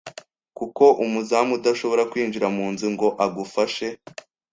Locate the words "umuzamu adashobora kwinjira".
1.03-2.47